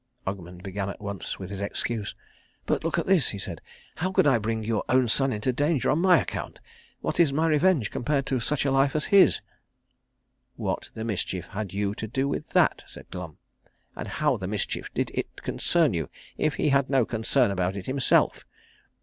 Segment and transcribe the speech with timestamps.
[0.25, 2.15] Ogmund began at once with his excuse.
[2.65, 3.61] "But look at this," he said.
[3.97, 6.59] "How could I bring your own son into danger on my account?
[7.01, 9.41] What is my revenge compared to such a life as his?"
[10.55, 13.37] "What the mischief had you to do with that?" said Glum.
[13.95, 17.85] "And how the mischief did it concern you, if he had no concern about it
[17.85, 18.43] himself?